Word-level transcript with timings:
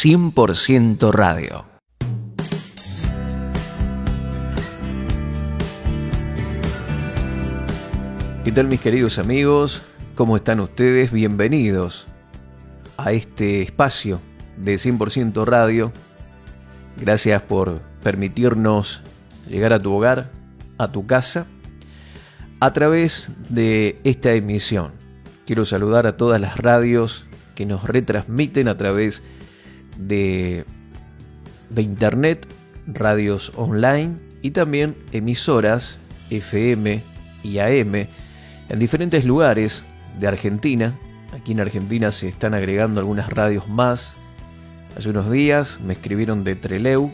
100% 0.00 1.10
radio. 1.10 1.66
¿Qué 8.44 8.52
tal 8.52 8.68
mis 8.68 8.80
queridos 8.80 9.18
amigos? 9.18 9.82
¿Cómo 10.14 10.36
están 10.36 10.60
ustedes? 10.60 11.10
Bienvenidos 11.10 12.06
a 12.96 13.10
este 13.10 13.60
espacio 13.62 14.20
de 14.56 14.76
100% 14.76 15.44
radio. 15.44 15.92
Gracias 16.96 17.42
por 17.42 17.80
permitirnos 18.00 19.02
llegar 19.48 19.72
a 19.72 19.82
tu 19.82 19.92
hogar, 19.92 20.30
a 20.78 20.92
tu 20.92 21.08
casa, 21.08 21.48
a 22.60 22.72
través 22.72 23.32
de 23.48 23.98
esta 24.04 24.32
emisión. 24.32 24.92
Quiero 25.44 25.64
saludar 25.64 26.06
a 26.06 26.16
todas 26.16 26.40
las 26.40 26.56
radios 26.56 27.26
que 27.56 27.66
nos 27.66 27.82
retransmiten 27.82 28.68
a 28.68 28.76
través 28.76 29.24
de, 29.24 29.37
de 29.98 30.64
internet, 31.76 32.46
radios 32.86 33.52
online 33.56 34.16
y 34.42 34.52
también 34.52 34.96
emisoras 35.12 35.98
FM 36.30 37.02
y 37.42 37.58
AM 37.58 37.94
en 38.68 38.78
diferentes 38.78 39.24
lugares 39.24 39.84
de 40.18 40.28
Argentina. 40.28 40.94
Aquí 41.32 41.52
en 41.52 41.60
Argentina 41.60 42.10
se 42.10 42.28
están 42.28 42.54
agregando 42.54 43.00
algunas 43.00 43.30
radios 43.30 43.68
más. 43.68 44.16
Hace 44.96 45.10
unos 45.10 45.30
días 45.30 45.80
me 45.80 45.94
escribieron 45.94 46.44
de 46.44 46.56
Treleu 46.56 47.12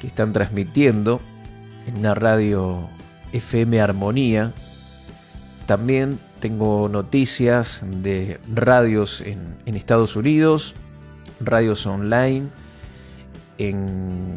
que 0.00 0.06
están 0.06 0.32
transmitiendo 0.32 1.20
en 1.86 1.98
una 1.98 2.14
radio 2.14 2.88
FM 3.32 3.80
Armonía. 3.80 4.52
También 5.66 6.18
tengo 6.40 6.88
noticias 6.88 7.84
de 7.86 8.38
radios 8.54 9.20
en, 9.20 9.56
en 9.64 9.74
Estados 9.74 10.16
Unidos, 10.16 10.74
radios 11.40 11.86
online 11.86 12.48
en 13.58 14.36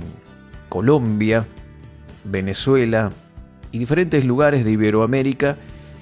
Colombia, 0.69 1.45
Venezuela 2.23 3.11
y 3.71 3.79
diferentes 3.79 4.25
lugares 4.25 4.65
de 4.65 4.71
Iberoamérica 4.71 5.57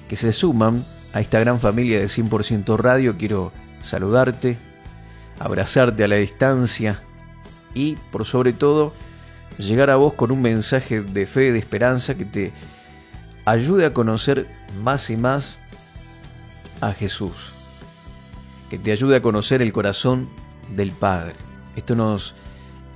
que 0.08 0.16
se 0.16 0.32
suman 0.32 0.84
a 1.12 1.20
esta 1.20 1.40
gran 1.40 1.58
familia 1.58 2.00
de 2.00 2.06
100% 2.06 2.76
Radio. 2.78 3.16
Quiero 3.16 3.52
saludarte, 3.82 4.58
abrazarte 5.38 6.04
a 6.04 6.08
la 6.08 6.16
distancia 6.16 7.02
y 7.74 7.96
por 8.10 8.24
sobre 8.24 8.52
todo 8.52 8.92
llegar 9.58 9.90
a 9.90 9.96
vos 9.96 10.14
con 10.14 10.30
un 10.30 10.42
mensaje 10.42 11.00
de 11.00 11.26
fe, 11.26 11.52
de 11.52 11.58
esperanza 11.58 12.16
que 12.16 12.24
te 12.24 12.52
ayude 13.44 13.86
a 13.86 13.94
conocer 13.94 14.46
más 14.82 15.10
y 15.10 15.16
más 15.16 15.58
a 16.80 16.92
Jesús, 16.92 17.52
que 18.70 18.78
te 18.78 18.92
ayude 18.92 19.16
a 19.16 19.22
conocer 19.22 19.62
el 19.62 19.72
corazón 19.72 20.28
del 20.74 20.92
Padre. 20.92 21.34
Esto 21.76 21.94
nos 21.94 22.34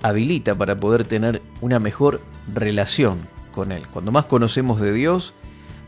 habilita 0.03 0.55
para 0.55 0.77
poder 0.77 1.05
tener 1.05 1.43
una 1.61 1.79
mejor 1.79 2.21
relación 2.53 3.21
con 3.53 3.73
Él. 3.73 3.87
Cuando 3.89 4.11
más 4.11 4.25
conocemos 4.27 4.81
de 4.81 4.93
Dios, 4.93 5.35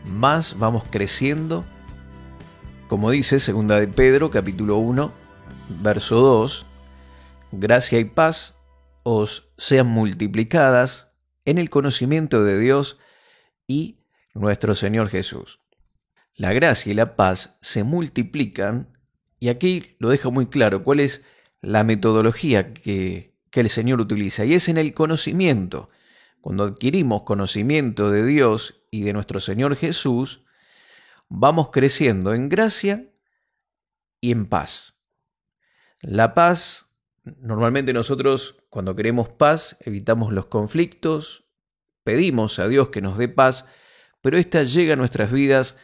más 0.05 0.59
vamos 0.59 0.85
creciendo. 0.91 1.65
Como 2.89 3.11
dice 3.11 3.41
segunda 3.41 3.81
de 3.81 3.89
Pedro, 3.89 4.31
capítulo 4.31 4.77
1, 4.77 5.13
verso 5.83 6.21
2, 6.21 6.67
gracia 7.53 7.99
y 7.99 8.05
paz 8.05 8.57
os 9.03 9.49
sean 9.57 9.87
multiplicadas 9.87 11.15
en 11.45 11.59
el 11.59 11.71
conocimiento 11.71 12.45
de 12.45 12.59
Dios 12.59 12.99
y 13.67 14.01
nuestro 14.35 14.75
Señor 14.75 15.09
Jesús. 15.09 15.61
La 16.37 16.53
gracia 16.53 16.93
y 16.93 16.95
la 16.95 17.17
paz 17.17 17.59
se 17.63 17.85
multiplican 17.85 18.99
y 19.39 19.49
aquí 19.49 19.97
lo 19.99 20.09
deja 20.09 20.31
muy 20.31 20.47
claro 20.47 20.83
cuál 20.85 21.01
es 21.01 21.25
la 21.65 21.85
metodología 21.85 22.73
que, 22.73 23.35
que 23.51 23.61
el 23.61 23.71
Señor 23.71 24.01
utiliza 24.01 24.45
y 24.45 24.55
es 24.55 24.69
en 24.69 24.79
el 24.79 24.95
conocimiento. 24.95 25.91
Cuando 26.41 26.65
adquirimos 26.65 27.23
conocimiento 27.23 28.11
de 28.11 28.25
Dios 28.25 28.83
y 28.91 29.03
de 29.03 29.13
nuestro 29.13 29.41
Señor 29.41 29.77
Jesús, 29.77 30.45
vamos 31.29 31.71
creciendo 31.71 32.35
en 32.35 32.49
gracia 32.49 33.11
y 34.21 34.33
en 34.33 34.47
paz. 34.47 35.01
La 36.03 36.35
paz 36.35 36.95
Normalmente 37.25 37.95
nosotros 37.95 38.59
cuando 38.69 38.95
queremos 38.95 39.31
paz 39.31 39.79
evitamos 39.81 40.33
los 40.33 40.47
conflictos, 40.47 41.49
pedimos 42.03 42.59
a 42.59 42.69
Dios 42.69 42.89
que 42.89 43.01
nos 43.01 43.17
dé 43.17 43.29
paz, 43.29 43.65
pero 44.21 44.37
ésta 44.37 44.63
llega 44.63 44.93
a 44.93 44.97
nuestras 44.97 45.33
vidas 45.33 45.79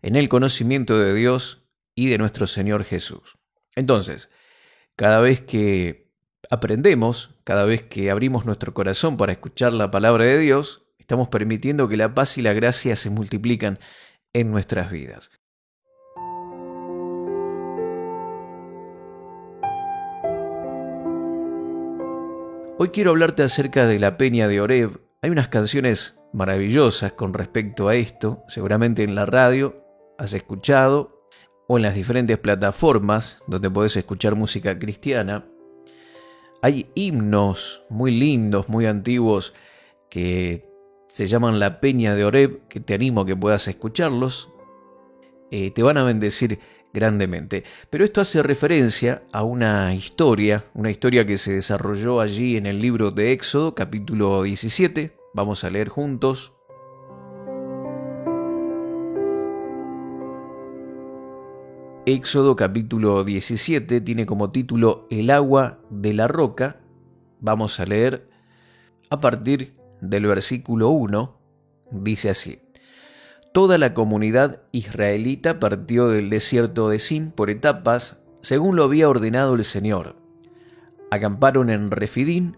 en 0.00 0.16
el 0.16 0.30
conocimiento 0.30 0.98
de 0.98 1.14
Dios 1.14 1.66
y 1.94 2.08
de 2.08 2.16
nuestro 2.16 2.46
Señor 2.46 2.84
Jesús. 2.84 3.38
Entonces, 3.74 4.30
cada 4.98 5.20
vez 5.20 5.42
que 5.42 6.10
aprendemos, 6.50 7.36
cada 7.44 7.64
vez 7.64 7.82
que 7.82 8.10
abrimos 8.10 8.46
nuestro 8.46 8.74
corazón 8.74 9.16
para 9.16 9.30
escuchar 9.30 9.72
la 9.72 9.92
palabra 9.92 10.24
de 10.24 10.38
Dios, 10.38 10.88
estamos 10.98 11.28
permitiendo 11.28 11.88
que 11.88 11.96
la 11.96 12.16
paz 12.16 12.36
y 12.36 12.42
la 12.42 12.52
gracia 12.52 12.96
se 12.96 13.08
multiplican 13.08 13.78
en 14.32 14.50
nuestras 14.50 14.90
vidas. 14.90 15.30
Hoy 22.80 22.88
quiero 22.92 23.12
hablarte 23.12 23.44
acerca 23.44 23.86
de 23.86 24.00
la 24.00 24.16
Peña 24.16 24.48
de 24.48 24.60
Oreb. 24.60 25.00
Hay 25.22 25.30
unas 25.30 25.46
canciones 25.46 26.20
maravillosas 26.32 27.12
con 27.12 27.34
respecto 27.34 27.86
a 27.86 27.94
esto, 27.94 28.42
seguramente 28.48 29.04
en 29.04 29.14
la 29.14 29.26
radio 29.26 29.84
has 30.18 30.32
escuchado 30.32 31.17
o 31.68 31.76
en 31.76 31.82
las 31.82 31.94
diferentes 31.94 32.38
plataformas 32.38 33.42
donde 33.46 33.70
podés 33.70 33.96
escuchar 33.96 34.34
música 34.34 34.78
cristiana. 34.78 35.46
Hay 36.60 36.90
himnos 36.94 37.82
muy 37.90 38.10
lindos, 38.10 38.68
muy 38.68 38.86
antiguos 38.86 39.54
que 40.10 40.66
se 41.08 41.26
llaman 41.26 41.60
La 41.60 41.80
Peña 41.80 42.14
de 42.14 42.24
Oreb, 42.24 42.66
que 42.68 42.80
te 42.80 42.94
animo 42.94 43.20
a 43.20 43.26
que 43.26 43.36
puedas 43.36 43.68
escucharlos. 43.68 44.50
Eh, 45.50 45.70
te 45.70 45.82
van 45.82 45.98
a 45.98 46.04
bendecir 46.04 46.58
grandemente. 46.92 47.64
Pero 47.90 48.04
esto 48.04 48.22
hace 48.22 48.42
referencia 48.42 49.22
a 49.30 49.42
una 49.42 49.94
historia, 49.94 50.64
una 50.74 50.90
historia 50.90 51.26
que 51.26 51.36
se 51.36 51.52
desarrolló 51.52 52.20
allí 52.20 52.56
en 52.56 52.66
el 52.66 52.80
libro 52.80 53.10
de 53.10 53.32
Éxodo, 53.32 53.74
capítulo 53.74 54.42
17. 54.42 55.16
Vamos 55.34 55.64
a 55.64 55.70
leer 55.70 55.88
juntos. 55.88 56.57
Éxodo 62.10 62.56
capítulo 62.56 63.22
17 63.22 64.00
tiene 64.00 64.24
como 64.24 64.50
título 64.50 65.06
El 65.10 65.28
agua 65.28 65.78
de 65.90 66.14
la 66.14 66.26
roca. 66.26 66.80
Vamos 67.38 67.78
a 67.80 67.84
leer 67.84 68.30
a 69.10 69.20
partir 69.20 69.74
del 70.00 70.24
versículo 70.24 70.88
1. 70.88 71.38
Dice 71.90 72.30
así. 72.30 72.62
Toda 73.52 73.76
la 73.76 73.92
comunidad 73.92 74.62
israelita 74.72 75.60
partió 75.60 76.08
del 76.08 76.30
desierto 76.30 76.88
de 76.88 76.98
Sin 76.98 77.30
por 77.30 77.50
etapas, 77.50 78.22
según 78.40 78.74
lo 78.74 78.84
había 78.84 79.10
ordenado 79.10 79.54
el 79.54 79.64
Señor. 79.64 80.16
Acamparon 81.10 81.68
en 81.68 81.90
Refidín, 81.90 82.56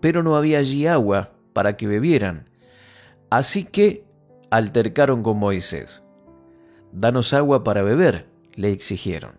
pero 0.00 0.24
no 0.24 0.34
había 0.34 0.58
allí 0.58 0.88
agua 0.88 1.34
para 1.52 1.76
que 1.76 1.86
bebieran. 1.86 2.50
Así 3.30 3.62
que 3.62 4.04
altercaron 4.50 5.22
con 5.22 5.38
Moisés. 5.38 6.02
Danos 6.90 7.32
agua 7.32 7.62
para 7.62 7.82
beber, 7.82 8.27
le 8.58 8.72
exigieron. 8.72 9.38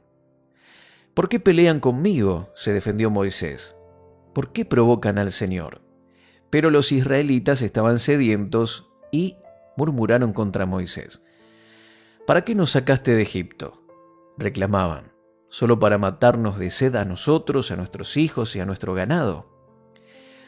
¿Por 1.13 1.27
qué 1.27 1.41
pelean 1.41 1.81
conmigo? 1.81 2.49
se 2.55 2.71
defendió 2.71 3.09
Moisés. 3.09 3.75
¿Por 4.33 4.53
qué 4.53 4.63
provocan 4.63 5.17
al 5.17 5.33
Señor? 5.33 5.81
Pero 6.49 6.69
los 6.69 6.93
israelitas 6.93 7.61
estaban 7.61 7.99
sedientos 7.99 8.89
y 9.11 9.35
murmuraron 9.75 10.31
contra 10.31 10.65
Moisés. 10.65 11.21
¿Para 12.25 12.45
qué 12.45 12.55
nos 12.55 12.71
sacaste 12.71 13.13
de 13.13 13.21
Egipto? 13.21 13.83
reclamaban. 14.37 15.11
¿Solo 15.49 15.79
para 15.79 15.97
matarnos 15.97 16.57
de 16.57 16.69
sed 16.69 16.95
a 16.95 17.03
nosotros, 17.03 17.71
a 17.71 17.75
nuestros 17.75 18.15
hijos 18.15 18.55
y 18.55 18.61
a 18.61 18.65
nuestro 18.65 18.93
ganado? 18.93 19.49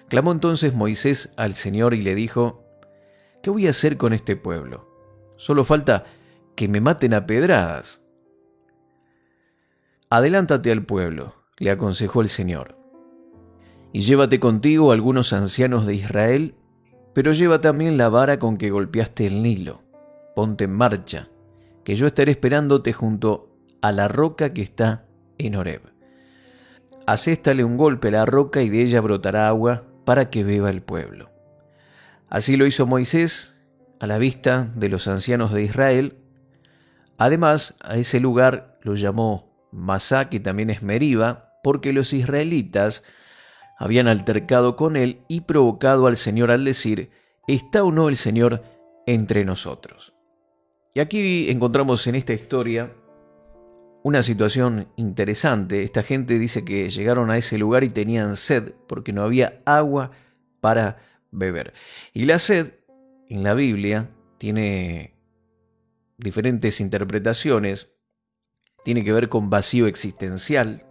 Clamó 0.08 0.32
entonces 0.32 0.74
Moisés 0.74 1.34
al 1.36 1.56
Señor 1.56 1.94
y 1.94 2.02
le 2.02 2.16
dijo, 2.16 2.64
¿qué 3.44 3.50
voy 3.50 3.68
a 3.68 3.72
hacer 3.72 3.98
con 3.98 4.14
este 4.14 4.38
pueblo? 4.38 4.88
Solo 5.36 5.66
falta 5.66 6.06
que 6.56 6.70
me 6.70 6.80
maten 6.80 7.14
a 7.14 7.26
pedradas. 7.26 8.06
Adelántate 10.12 10.72
al 10.72 10.86
pueblo, 10.86 11.34
le 11.58 11.72
aconsejó 11.72 12.22
el 12.22 12.30
Señor, 12.30 12.78
y 13.92 14.02
llévate 14.02 14.40
contigo 14.40 14.92
algunos 14.92 15.34
ancianos 15.34 15.88
de 15.88 15.96
Israel 15.96 16.56
pero 17.14 17.34
lleva 17.34 17.62
también 17.62 17.98
la 17.98 18.10
vara 18.10 18.40
con 18.40 18.58
que 18.58 18.70
golpeaste 18.70 19.28
el 19.28 19.44
Nilo. 19.44 19.82
Ponte 20.36 20.64
en 20.64 20.74
marcha, 20.74 21.28
que 21.84 21.96
yo 21.96 22.08
estaré 22.08 22.32
esperándote 22.32 22.94
junto 22.94 23.50
a 23.82 23.92
la 23.92 24.08
roca 24.08 24.54
que 24.54 24.62
está 24.62 25.06
en 25.38 25.56
Horeb. 25.56 25.82
Acéstale 27.06 27.64
un 27.64 27.78
golpe 27.78 28.10
a 28.10 28.12
la 28.12 28.26
roca 28.26 28.62
y 28.62 28.70
de 28.70 28.82
ella 28.84 29.02
brotará 29.02 29.48
agua 29.48 29.84
para 30.06 30.30
que 30.30 30.44
beba 30.44 30.70
el 30.70 30.82
pueblo. 30.82 31.30
Así 32.30 32.56
lo 32.56 32.66
hizo 32.66 32.88
Moisés 32.88 33.58
a 34.00 34.08
la 34.08 34.18
vista 34.18 34.72
de 34.76 34.88
los 34.88 35.08
ancianos 35.08 35.52
de 35.52 35.64
Israel. 35.64 36.18
Además, 37.18 37.76
a 37.82 37.98
ese 37.98 38.20
lugar 38.20 38.80
lo 38.84 38.96
llamó 38.96 39.51
Masá, 39.72 40.30
que 40.30 40.40
también 40.40 40.70
es 40.70 40.84
Meriba, 40.84 41.60
porque 41.64 41.94
los 41.94 42.14
israelitas 42.14 43.04
habían 43.78 44.08
altercado 44.08 44.76
con 44.76 44.96
él 44.96 45.22
y 45.28 45.42
provocado 45.42 46.08
al 46.08 46.18
Señor 46.18 46.52
al 46.52 46.66
decir, 46.66 47.12
¿está 47.48 47.84
o 47.84 47.92
no 47.92 48.10
el 48.10 48.18
Señor 48.18 48.64
entre 49.08 49.46
nosotros? 49.46 50.14
Y 50.94 51.00
aquí 51.00 51.50
encontramos 51.50 52.06
en 52.08 52.16
esta 52.16 52.34
historia 52.34 52.94
una 54.04 54.24
situación 54.24 54.88
interesante. 54.98 55.84
Esta 55.84 56.04
gente 56.04 56.40
dice 56.40 56.66
que 56.66 56.90
llegaron 56.90 57.32
a 57.32 57.38
ese 57.38 57.58
lugar 57.58 57.84
y 57.84 57.90
tenían 57.90 58.36
sed 58.36 58.74
porque 58.88 59.14
no 59.14 59.22
había 59.22 59.62
agua 59.66 60.12
para 60.60 60.98
beber. 61.32 61.74
Y 62.14 62.26
la 62.26 62.40
sed 62.40 62.74
en 63.30 63.44
la 63.44 63.54
Biblia 63.54 64.10
tiene 64.38 65.16
diferentes 66.18 66.82
interpretaciones. 66.82 67.94
Tiene 68.84 69.04
que 69.04 69.14
ver 69.14 69.30
con 69.30 69.50
vacío 69.50 69.88
existencial. 69.88 70.86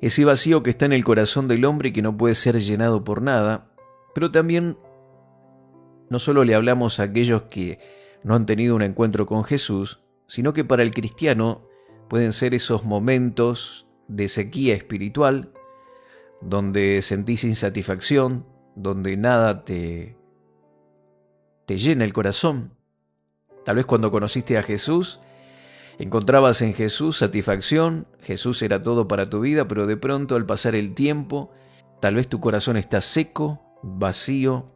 Ese 0.00 0.24
vacío 0.24 0.62
que 0.62 0.70
está 0.70 0.86
en 0.86 0.92
el 0.92 1.04
corazón 1.04 1.48
del 1.48 1.64
hombre 1.64 1.90
y 1.90 1.92
que 1.92 2.02
no 2.02 2.16
puede 2.16 2.34
ser 2.34 2.58
llenado 2.58 3.04
por 3.04 3.22
nada. 3.22 3.72
Pero 4.14 4.30
también 4.30 4.76
no 6.10 6.18
solo 6.18 6.44
le 6.44 6.54
hablamos 6.54 7.00
a 7.00 7.04
aquellos 7.04 7.42
que 7.44 7.78
no 8.22 8.34
han 8.34 8.46
tenido 8.46 8.76
un 8.76 8.82
encuentro 8.82 9.26
con 9.26 9.44
Jesús, 9.44 10.00
sino 10.26 10.52
que 10.52 10.64
para 10.64 10.82
el 10.82 10.92
cristiano 10.92 11.66
pueden 12.08 12.32
ser 12.32 12.54
esos 12.54 12.84
momentos 12.84 13.86
de 14.08 14.28
sequía 14.28 14.74
espiritual, 14.74 15.52
donde 16.40 17.00
sentís 17.02 17.44
insatisfacción, 17.44 18.46
donde 18.74 19.16
nada 19.16 19.64
te, 19.64 20.16
te 21.66 21.78
llena 21.78 22.04
el 22.04 22.12
corazón. 22.12 22.74
Tal 23.64 23.76
vez 23.76 23.86
cuando 23.86 24.10
conociste 24.10 24.58
a 24.58 24.62
Jesús, 24.62 25.20
encontrabas 25.98 26.62
en 26.62 26.74
Jesús 26.74 27.18
satisfacción, 27.18 28.06
Jesús 28.20 28.62
era 28.62 28.82
todo 28.82 29.08
para 29.08 29.28
tu 29.28 29.40
vida, 29.40 29.68
pero 29.68 29.86
de 29.86 29.96
pronto 29.96 30.36
al 30.36 30.46
pasar 30.46 30.74
el 30.74 30.94
tiempo, 30.94 31.50
tal 32.00 32.16
vez 32.16 32.28
tu 32.28 32.40
corazón 32.40 32.76
está 32.76 33.00
seco, 33.00 33.60
vacío, 33.82 34.70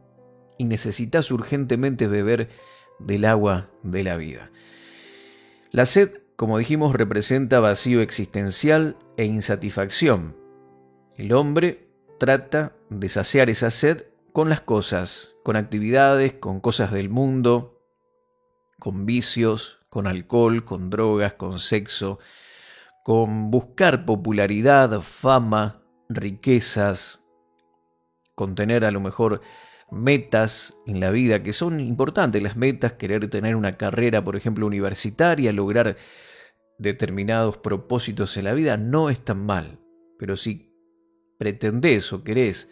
y 0.57 0.65
necesitas 0.65 1.31
urgentemente 1.31 2.07
beber 2.07 2.49
del 2.99 3.25
agua 3.25 3.69
de 3.83 4.03
la 4.03 4.17
vida. 4.17 4.51
La 5.71 5.85
sed, 5.85 6.21
como 6.35 6.57
dijimos, 6.57 6.95
representa 6.95 7.59
vacío 7.59 8.01
existencial 8.01 8.97
e 9.17 9.25
insatisfacción. 9.25 10.35
El 11.15 11.33
hombre 11.33 11.89
trata 12.19 12.75
de 12.89 13.09
saciar 13.09 13.49
esa 13.49 13.69
sed 13.69 14.05
con 14.33 14.49
las 14.49 14.61
cosas, 14.61 15.35
con 15.43 15.55
actividades, 15.55 16.33
con 16.33 16.59
cosas 16.59 16.91
del 16.91 17.09
mundo, 17.09 17.81
con 18.79 19.05
vicios, 19.05 19.76
con 19.89 20.07
alcohol, 20.07 20.65
con 20.65 20.89
drogas, 20.89 21.33
con 21.33 21.59
sexo, 21.59 22.19
con 23.03 23.51
buscar 23.51 24.05
popularidad, 24.05 24.99
fama, 25.01 25.81
riquezas, 26.09 27.23
con 28.35 28.55
tener 28.55 28.85
a 28.85 28.91
lo 28.91 28.99
mejor 28.99 29.41
metas 29.89 30.75
en 30.85 30.99
la 30.99 31.11
vida 31.11 31.41
que 31.41 31.53
son 31.53 31.79
importantes, 31.79 32.43
las 32.43 32.57
metas, 32.57 32.93
querer 32.93 33.29
tener 33.29 33.55
una 33.55 33.77
carrera, 33.77 34.23
por 34.23 34.35
ejemplo, 34.35 34.67
universitaria, 34.67 35.53
lograr 35.53 35.95
determinados 36.77 37.57
propósitos 37.57 38.37
en 38.37 38.43
la 38.43 38.53
vida, 38.53 38.77
no 38.77 39.09
es 39.09 39.23
tan 39.23 39.45
mal. 39.45 39.79
Pero 40.19 40.35
si 40.35 40.73
pretendés 41.37 42.11
o 42.11 42.23
querés 42.23 42.69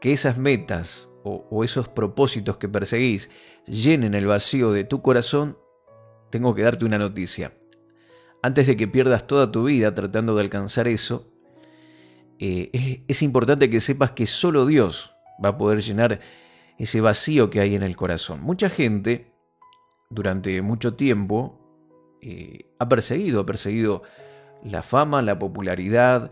que 0.00 0.12
esas 0.12 0.38
metas 0.38 1.12
o, 1.24 1.46
o 1.50 1.62
esos 1.62 1.88
propósitos 1.88 2.56
que 2.56 2.68
perseguís 2.68 3.30
llenen 3.66 4.14
el 4.14 4.26
vacío 4.26 4.72
de 4.72 4.84
tu 4.84 5.02
corazón, 5.02 5.56
tengo 6.30 6.54
que 6.54 6.62
darte 6.62 6.84
una 6.84 6.98
noticia. 6.98 7.52
Antes 8.42 8.66
de 8.66 8.76
que 8.76 8.88
pierdas 8.88 9.26
toda 9.26 9.52
tu 9.52 9.64
vida 9.64 9.94
tratando 9.94 10.34
de 10.34 10.42
alcanzar 10.42 10.88
eso, 10.88 11.30
eh, 12.38 13.04
es 13.06 13.22
importante 13.22 13.68
que 13.68 13.80
sepas 13.80 14.12
que 14.12 14.26
solo 14.26 14.64
Dios 14.64 15.14
va 15.44 15.50
a 15.50 15.58
poder 15.58 15.82
llenar 15.82 16.20
ese 16.78 17.02
vacío 17.02 17.50
que 17.50 17.60
hay 17.60 17.74
en 17.74 17.82
el 17.82 17.96
corazón. 17.96 18.40
Mucha 18.40 18.70
gente 18.70 19.34
durante 20.08 20.62
mucho 20.62 20.94
tiempo 20.94 21.60
eh, 22.22 22.70
ha 22.78 22.88
perseguido, 22.88 23.40
ha 23.40 23.46
perseguido 23.46 24.02
la 24.64 24.82
fama, 24.82 25.20
la 25.20 25.38
popularidad, 25.38 26.30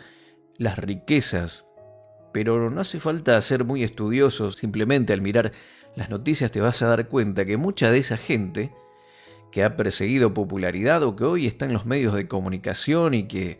las 0.56 0.78
riquezas, 0.78 1.66
pero 2.32 2.70
no 2.70 2.80
hace 2.80 3.00
falta 3.00 3.40
ser 3.42 3.64
muy 3.64 3.84
estudioso, 3.84 4.50
simplemente 4.50 5.12
al 5.12 5.20
mirar 5.20 5.52
las 5.94 6.10
noticias 6.10 6.50
te 6.50 6.60
vas 6.60 6.80
a 6.82 6.88
dar 6.88 7.08
cuenta 7.08 7.44
que 7.44 7.56
mucha 7.56 7.90
de 7.90 7.98
esa 7.98 8.16
gente 8.16 8.72
que 9.50 9.64
ha 9.64 9.76
perseguido 9.76 10.34
popularidad 10.34 11.02
o 11.02 11.16
que 11.16 11.24
hoy 11.24 11.46
está 11.46 11.64
en 11.64 11.72
los 11.72 11.86
medios 11.86 12.14
de 12.14 12.28
comunicación 12.28 13.14
y 13.14 13.28
que 13.28 13.58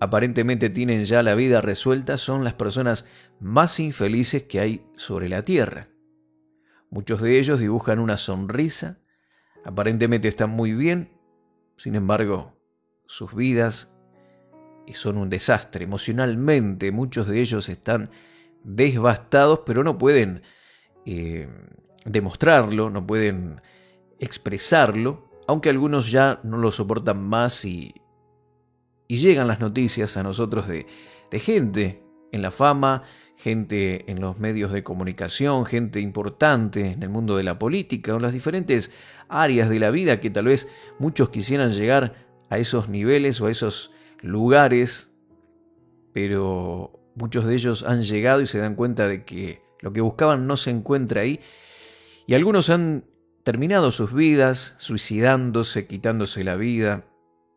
aparentemente 0.00 0.70
tienen 0.70 1.04
ya 1.04 1.22
la 1.22 1.34
vida 1.34 1.60
resuelta 1.60 2.16
son 2.16 2.44
las 2.44 2.54
personas 2.54 3.04
más 3.38 3.78
infelices 3.80 4.44
que 4.44 4.60
hay 4.60 4.86
sobre 4.96 5.28
la 5.28 5.42
tierra. 5.42 5.88
Muchos 6.90 7.20
de 7.22 7.38
ellos 7.38 7.60
dibujan 7.60 8.00
una 8.00 8.16
sonrisa, 8.16 8.98
aparentemente 9.64 10.28
están 10.28 10.50
muy 10.50 10.72
bien, 10.72 11.10
sin 11.76 11.94
embargo, 11.94 12.56
sus 13.06 13.34
vidas 13.34 13.90
son 14.92 15.16
un 15.18 15.30
desastre. 15.30 15.84
Emocionalmente 15.84 16.92
muchos 16.92 17.28
de 17.28 17.40
ellos 17.40 17.68
están 17.68 18.10
devastados, 18.64 19.60
pero 19.64 19.84
no 19.84 19.98
pueden 19.98 20.42
eh, 21.06 21.48
demostrarlo, 22.04 22.90
no 22.90 23.06
pueden 23.06 23.60
expresarlo, 24.20 25.28
aunque 25.48 25.70
algunos 25.70 26.10
ya 26.10 26.40
no 26.44 26.58
lo 26.58 26.70
soportan 26.70 27.26
más 27.26 27.64
y, 27.64 27.94
y 29.08 29.16
llegan 29.16 29.48
las 29.48 29.60
noticias 29.60 30.16
a 30.16 30.22
nosotros 30.22 30.68
de, 30.68 30.86
de 31.30 31.38
gente 31.40 32.04
en 32.30 32.42
la 32.42 32.50
fama, 32.50 33.02
gente 33.36 34.10
en 34.10 34.20
los 34.20 34.38
medios 34.38 34.70
de 34.70 34.84
comunicación, 34.84 35.64
gente 35.64 36.00
importante 36.00 36.92
en 36.92 37.02
el 37.02 37.08
mundo 37.08 37.36
de 37.36 37.42
la 37.42 37.58
política 37.58 38.14
o 38.14 38.20
las 38.20 38.32
diferentes 38.32 38.92
áreas 39.28 39.68
de 39.70 39.78
la 39.78 39.90
vida 39.90 40.20
que 40.20 40.30
tal 40.30 40.44
vez 40.44 40.68
muchos 40.98 41.30
quisieran 41.30 41.72
llegar 41.72 42.14
a 42.50 42.58
esos 42.58 42.88
niveles 42.88 43.40
o 43.40 43.46
a 43.46 43.50
esos 43.50 43.92
lugares, 44.20 45.12
pero 46.12 46.92
muchos 47.14 47.46
de 47.46 47.54
ellos 47.54 47.82
han 47.82 48.02
llegado 48.02 48.42
y 48.42 48.46
se 48.46 48.58
dan 48.58 48.74
cuenta 48.74 49.08
de 49.08 49.24
que 49.24 49.62
lo 49.80 49.92
que 49.92 50.02
buscaban 50.02 50.46
no 50.46 50.56
se 50.56 50.70
encuentra 50.70 51.22
ahí. 51.22 51.40
Y 52.26 52.34
algunos 52.34 52.68
han 52.68 53.06
terminado 53.44 53.90
sus 53.90 54.12
vidas 54.12 54.74
suicidándose, 54.78 55.86
quitándose 55.86 56.44
la 56.44 56.56
vida. 56.56 57.04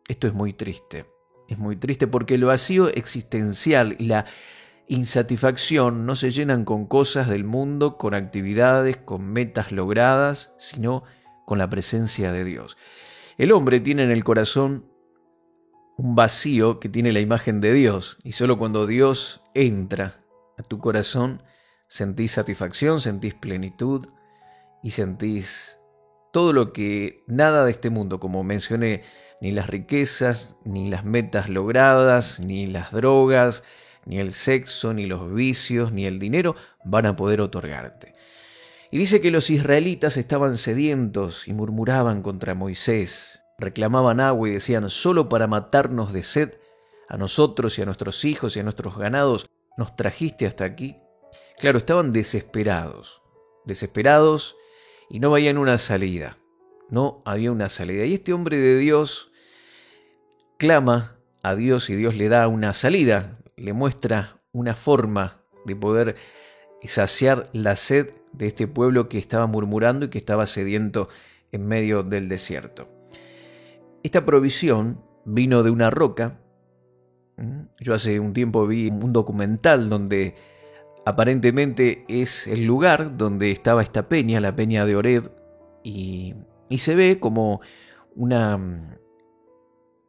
Esto 0.08 0.26
es 0.26 0.34
muy 0.34 0.52
triste. 0.52 1.06
Es 1.48 1.58
muy 1.58 1.76
triste 1.76 2.06
porque 2.06 2.34
el 2.34 2.44
vacío 2.44 2.88
existencial 2.88 3.96
y 3.98 4.06
la 4.06 4.24
insatisfacción 4.88 6.06
no 6.06 6.16
se 6.16 6.30
llenan 6.30 6.64
con 6.64 6.86
cosas 6.86 7.28
del 7.28 7.44
mundo, 7.44 7.96
con 7.96 8.14
actividades, 8.14 8.96
con 8.96 9.26
metas 9.26 9.72
logradas, 9.72 10.52
sino 10.58 11.04
con 11.46 11.58
la 11.58 11.68
presencia 11.68 12.32
de 12.32 12.44
Dios. 12.44 12.76
El 13.36 13.52
hombre 13.52 13.80
tiene 13.80 14.04
en 14.04 14.10
el 14.10 14.24
corazón 14.24 14.86
un 15.96 16.14
vacío 16.14 16.80
que 16.80 16.88
tiene 16.88 17.12
la 17.12 17.20
imagen 17.20 17.60
de 17.60 17.72
Dios 17.72 18.18
y 18.24 18.32
solo 18.32 18.58
cuando 18.58 18.86
Dios 18.86 19.42
entra 19.54 20.14
a 20.58 20.62
tu 20.62 20.78
corazón 20.78 21.42
sentís 21.86 22.32
satisfacción, 22.32 23.00
sentís 23.00 23.34
plenitud 23.34 24.06
y 24.84 24.90
sentís 24.90 25.78
todo 26.30 26.52
lo 26.52 26.72
que 26.72 27.24
nada 27.26 27.64
de 27.64 27.70
este 27.70 27.88
mundo, 27.88 28.20
como 28.20 28.44
mencioné, 28.44 29.02
ni 29.40 29.50
las 29.50 29.66
riquezas, 29.68 30.56
ni 30.64 30.88
las 30.88 31.06
metas 31.06 31.48
logradas, 31.48 32.40
ni 32.40 32.66
las 32.66 32.92
drogas, 32.92 33.64
ni 34.04 34.18
el 34.18 34.32
sexo, 34.32 34.92
ni 34.92 35.06
los 35.06 35.32
vicios, 35.32 35.92
ni 35.92 36.04
el 36.04 36.18
dinero 36.18 36.54
van 36.84 37.06
a 37.06 37.16
poder 37.16 37.40
otorgarte. 37.40 38.14
Y 38.90 38.98
dice 38.98 39.22
que 39.22 39.30
los 39.30 39.48
israelitas 39.48 40.18
estaban 40.18 40.58
sedientos 40.58 41.48
y 41.48 41.54
murmuraban 41.54 42.20
contra 42.20 42.54
Moisés, 42.54 43.42
reclamaban 43.58 44.20
agua 44.20 44.50
y 44.50 44.52
decían, 44.52 44.90
solo 44.90 45.30
para 45.30 45.46
matarnos 45.46 46.12
de 46.12 46.22
sed, 46.22 46.58
a 47.08 47.16
nosotros 47.16 47.78
y 47.78 47.82
a 47.82 47.86
nuestros 47.86 48.24
hijos 48.26 48.56
y 48.56 48.60
a 48.60 48.64
nuestros 48.64 48.98
ganados, 48.98 49.46
nos 49.78 49.96
trajiste 49.96 50.46
hasta 50.46 50.64
aquí. 50.64 50.96
Claro, 51.58 51.78
estaban 51.78 52.12
desesperados, 52.12 53.22
desesperados 53.64 54.56
y 55.08 55.20
no 55.20 55.30
veían 55.30 55.58
una 55.58 55.78
salida. 55.78 56.36
No 56.90 57.22
había 57.24 57.50
una 57.52 57.68
salida. 57.68 58.04
Y 58.04 58.14
este 58.14 58.32
hombre 58.32 58.58
de 58.58 58.78
Dios 58.78 59.32
clama 60.58 61.18
a 61.42 61.54
Dios 61.54 61.90
y 61.90 61.96
Dios 61.96 62.16
le 62.16 62.28
da 62.28 62.48
una 62.48 62.72
salida, 62.72 63.38
le 63.56 63.72
muestra 63.72 64.40
una 64.52 64.74
forma 64.74 65.42
de 65.64 65.76
poder 65.76 66.16
saciar 66.84 67.48
la 67.52 67.76
sed 67.76 68.12
de 68.32 68.46
este 68.46 68.66
pueblo 68.66 69.08
que 69.08 69.18
estaba 69.18 69.46
murmurando 69.46 70.06
y 70.06 70.10
que 70.10 70.18
estaba 70.18 70.46
sediento 70.46 71.08
en 71.52 71.66
medio 71.66 72.02
del 72.02 72.28
desierto. 72.28 72.88
Esta 74.02 74.24
provisión 74.24 75.02
vino 75.24 75.62
de 75.62 75.70
una 75.70 75.90
roca. 75.90 76.40
Yo 77.80 77.94
hace 77.94 78.20
un 78.20 78.34
tiempo 78.34 78.66
vi 78.66 78.88
un 78.88 79.12
documental 79.12 79.88
donde 79.88 80.34
aparentemente 81.06 82.04
es 82.08 82.46
el 82.46 82.64
lugar 82.64 83.16
donde 83.16 83.50
estaba 83.50 83.82
esta 83.82 84.08
peña, 84.08 84.40
la 84.40 84.56
peña 84.56 84.86
de 84.86 84.96
Oreb, 84.96 85.30
y, 85.82 86.34
y 86.68 86.78
se 86.78 86.94
ve 86.94 87.20
como 87.20 87.60
una, 88.14 88.56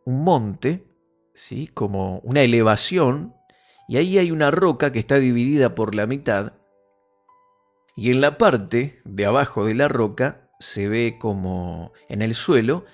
un 0.05 0.23
monte, 0.23 0.85
¿sí? 1.33 1.67
como 1.67 2.19
una 2.19 2.41
elevación 2.41 3.35
y 3.87 3.97
ahí 3.97 4.17
hay 4.17 4.31
una 4.31 4.51
roca 4.51 4.91
que 4.91 4.99
está 4.99 5.17
dividida 5.17 5.75
por 5.75 5.95
la 5.95 6.07
mitad, 6.07 6.53
y 7.95 8.11
en 8.11 8.19
la 8.19 8.37
parte 8.37 8.99
de 9.05 9.25
abajo 9.25 9.65
de 9.65 9.75
la 9.75 9.87
roca 9.87 10.49
se 10.59 10.89
ve 10.89 11.17
como 11.19 11.93
en 12.09 12.21
el 12.21 12.35
suelo 12.35 12.85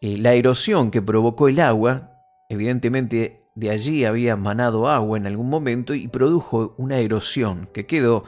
eh, 0.00 0.16
la 0.16 0.34
erosión 0.34 0.90
que 0.90 1.02
provocó 1.02 1.48
el 1.48 1.60
agua, 1.60 2.12
evidentemente 2.48 3.41
de 3.54 3.70
allí 3.70 4.04
había 4.04 4.36
manado 4.36 4.88
agua 4.88 5.18
en 5.18 5.26
algún 5.26 5.50
momento 5.50 5.94
y 5.94 6.08
produjo 6.08 6.74
una 6.78 6.98
erosión 6.98 7.68
que 7.72 7.86
quedó, 7.86 8.24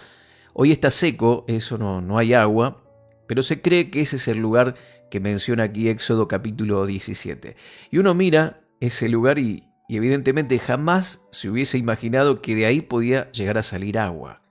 hoy 0.53 0.73
está 0.73 0.91
seco, 0.91 1.45
eso 1.49 1.79
no, 1.79 2.01
no 2.01 2.19
hay 2.19 2.35
agua, 2.35 2.83
pero 3.27 3.43
se 3.43 3.61
cree 3.61 3.91
que 3.91 4.03
ese 4.03 4.17
es 4.17 4.29
el 4.29 4.39
lugar 4.39 4.75
que 5.11 5.21
menciona 5.21 5.65
aquí 5.65 5.89
Éxodo 5.89 6.29
capítulo 6.29 6.85
17. 6.87 7.57
Y 7.91 7.99
uno 7.99 8.15
mira 8.15 8.61
ese 8.81 9.09
lugar 9.09 9.39
y, 9.39 9.69
y 9.89 9.97
evidentemente 9.97 10.59
jamás 10.59 11.23
se 11.31 11.49
hubiese 11.49 11.79
imaginado 11.79 12.43
que 12.43 12.55
de 12.55 12.67
ahí 12.67 12.81
podía 12.81 13.31
llegar 13.33 13.59
a 13.59 13.63
salir 13.63 13.99
agua. 13.99 14.43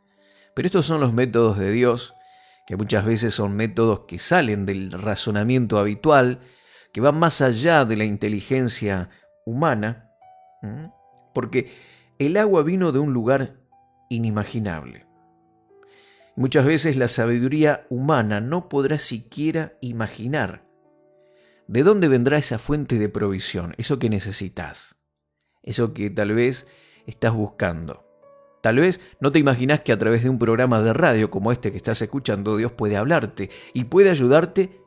Pero 0.55 0.67
estos 0.67 0.85
son 0.85 1.01
los 1.01 1.13
métodos 1.13 1.57
de 1.57 1.71
Dios, 1.71 2.13
que 2.65 2.77
muchas 2.77 3.05
veces 3.05 3.33
son 3.33 3.55
métodos 3.55 4.01
que 4.07 4.19
salen 4.19 4.65
del 4.65 4.91
razonamiento 4.91 5.77
habitual, 5.77 6.39
que 6.93 7.01
van 7.01 7.19
más 7.19 7.41
allá 7.41 7.85
de 7.85 7.97
la 7.97 8.05
inteligencia 8.05 9.09
humana, 9.45 10.12
porque 11.33 11.71
el 12.19 12.37
agua 12.37 12.63
vino 12.63 12.91
de 12.91 12.99
un 12.99 13.13
lugar 13.13 13.55
inimaginable. 14.09 15.05
Muchas 16.35 16.65
veces 16.65 16.97
la 16.97 17.07
sabiduría 17.07 17.85
humana 17.89 18.41
no 18.41 18.69
podrá 18.69 18.97
siquiera 18.97 19.77
imaginar 19.81 20.65
de 21.67 21.83
dónde 21.83 22.07
vendrá 22.07 22.37
esa 22.37 22.59
fuente 22.59 22.97
de 22.97 23.09
provisión, 23.09 23.73
eso 23.77 23.99
que 23.99 24.09
necesitas 24.09 24.97
eso 25.63 25.93
que 25.93 26.09
tal 26.09 26.33
vez 26.33 26.67
estás 27.07 27.33
buscando. 27.33 28.05
Tal 28.61 28.77
vez 28.77 29.01
no 29.19 29.31
te 29.31 29.39
imaginas 29.39 29.81
que 29.81 29.91
a 29.91 29.97
través 29.97 30.23
de 30.23 30.29
un 30.29 30.39
programa 30.39 30.81
de 30.81 30.93
radio 30.93 31.31
como 31.31 31.51
este 31.51 31.71
que 31.71 31.77
estás 31.77 32.01
escuchando, 32.01 32.55
Dios 32.55 32.71
puede 32.71 32.95
hablarte 32.95 33.49
y 33.73 33.85
puede 33.85 34.09
ayudarte 34.09 34.79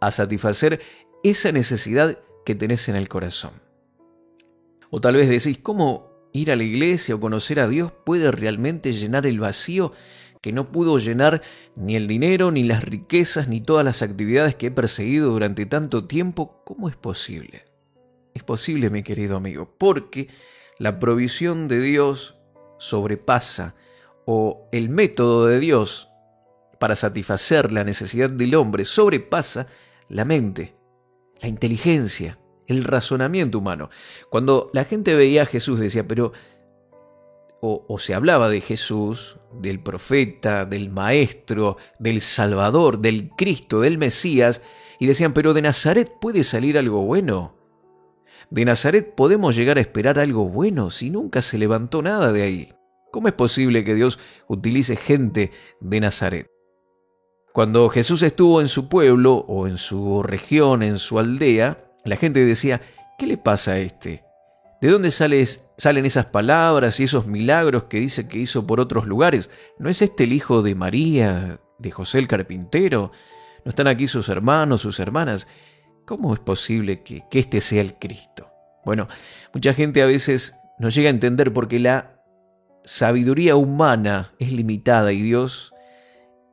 a 0.00 0.10
satisfacer 0.10 0.80
esa 1.22 1.50
necesidad 1.50 2.18
que 2.44 2.54
tenés 2.54 2.88
en 2.88 2.96
el 2.96 3.08
corazón. 3.08 3.63
O 4.96 5.00
tal 5.00 5.16
vez 5.16 5.28
decís, 5.28 5.58
¿cómo 5.60 6.28
ir 6.32 6.52
a 6.52 6.56
la 6.56 6.62
iglesia 6.62 7.16
o 7.16 7.20
conocer 7.20 7.58
a 7.58 7.66
Dios 7.66 7.90
puede 8.04 8.30
realmente 8.30 8.92
llenar 8.92 9.26
el 9.26 9.40
vacío 9.40 9.90
que 10.40 10.52
no 10.52 10.70
pudo 10.70 10.98
llenar 10.98 11.42
ni 11.74 11.96
el 11.96 12.06
dinero, 12.06 12.52
ni 12.52 12.62
las 12.62 12.84
riquezas, 12.84 13.48
ni 13.48 13.60
todas 13.60 13.84
las 13.84 14.02
actividades 14.02 14.54
que 14.54 14.68
he 14.68 14.70
perseguido 14.70 15.32
durante 15.32 15.66
tanto 15.66 16.04
tiempo? 16.04 16.62
¿Cómo 16.64 16.88
es 16.88 16.94
posible? 16.94 17.64
Es 18.34 18.44
posible, 18.44 18.88
mi 18.88 19.02
querido 19.02 19.36
amigo, 19.36 19.68
porque 19.78 20.28
la 20.78 21.00
provisión 21.00 21.66
de 21.66 21.80
Dios 21.80 22.36
sobrepasa 22.78 23.74
o 24.26 24.68
el 24.70 24.90
método 24.90 25.46
de 25.46 25.58
Dios 25.58 26.08
para 26.78 26.94
satisfacer 26.94 27.72
la 27.72 27.82
necesidad 27.82 28.30
del 28.30 28.54
hombre 28.54 28.84
sobrepasa 28.84 29.66
la 30.08 30.24
mente, 30.24 30.76
la 31.42 31.48
inteligencia, 31.48 32.38
el 32.66 32.84
razonamiento 32.84 33.58
humano. 33.58 33.90
Cuando 34.30 34.70
la 34.72 34.84
gente 34.84 35.14
veía 35.14 35.42
a 35.42 35.46
Jesús 35.46 35.80
decía, 35.80 36.06
pero, 36.06 36.32
o, 37.60 37.98
se 37.98 38.14
hablaba 38.14 38.48
de 38.48 38.60
Jesús, 38.60 39.38
del 39.52 39.80
profeta, 39.80 40.66
del 40.66 40.90
maestro, 40.90 41.78
del 41.98 42.20
Salvador, 42.20 42.98
del 42.98 43.30
Cristo, 43.30 43.80
del 43.80 43.96
Mesías, 43.96 44.60
y 44.98 45.06
decían, 45.06 45.32
pero 45.32 45.54
de 45.54 45.62
Nazaret 45.62 46.12
puede 46.20 46.44
salir 46.44 46.76
algo 46.76 47.02
bueno. 47.02 47.56
De 48.50 48.64
Nazaret 48.64 49.14
podemos 49.14 49.56
llegar 49.56 49.78
a 49.78 49.80
esperar 49.80 50.18
algo 50.18 50.46
bueno 50.48 50.90
si 50.90 51.10
nunca 51.10 51.40
se 51.40 51.56
levantó 51.56 52.02
nada 52.02 52.32
de 52.32 52.42
ahí. 52.42 52.68
¿Cómo 53.10 53.28
es 53.28 53.34
posible 53.34 53.84
que 53.84 53.94
Dios 53.94 54.18
utilice 54.48 54.96
gente 54.96 55.50
de 55.80 56.00
Nazaret? 56.00 56.46
Cuando 57.54 57.88
Jesús 57.88 58.22
estuvo 58.22 58.60
en 58.60 58.68
su 58.68 58.88
pueblo 58.88 59.36
o 59.48 59.68
en 59.68 59.78
su 59.78 60.22
región, 60.22 60.82
en 60.82 60.98
su 60.98 61.18
aldea, 61.20 61.83
la 62.04 62.16
gente 62.16 62.44
decía, 62.44 62.80
¿qué 63.18 63.26
le 63.26 63.38
pasa 63.38 63.72
a 63.72 63.78
este? 63.78 64.24
¿De 64.80 64.90
dónde 64.90 65.10
salen 65.10 66.04
esas 66.04 66.26
palabras 66.26 67.00
y 67.00 67.04
esos 67.04 67.26
milagros 67.26 67.84
que 67.84 68.00
dice 68.00 68.28
que 68.28 68.38
hizo 68.38 68.66
por 68.66 68.80
otros 68.80 69.06
lugares? 69.06 69.50
¿No 69.78 69.88
es 69.88 70.02
este 70.02 70.24
el 70.24 70.34
hijo 70.34 70.62
de 70.62 70.74
María, 70.74 71.58
de 71.78 71.90
José 71.90 72.18
el 72.18 72.28
carpintero? 72.28 73.10
¿No 73.64 73.70
están 73.70 73.86
aquí 73.86 74.06
sus 74.06 74.28
hermanos, 74.28 74.82
sus 74.82 75.00
hermanas? 75.00 75.48
¿Cómo 76.04 76.34
es 76.34 76.40
posible 76.40 77.02
que, 77.02 77.24
este 77.32 77.62
sea 77.62 77.80
el 77.80 77.94
Cristo? 77.94 78.50
Bueno, 78.84 79.08
mucha 79.54 79.72
gente 79.72 80.02
a 80.02 80.06
veces 80.06 80.54
no 80.78 80.90
llega 80.90 81.08
a 81.08 81.12
entender 81.12 81.50
porque 81.50 81.78
la 81.78 82.20
sabiduría 82.84 83.56
humana 83.56 84.34
es 84.38 84.52
limitada 84.52 85.14
y 85.14 85.22
Dios 85.22 85.72